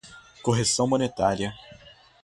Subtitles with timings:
[0.41, 1.53] correção monetária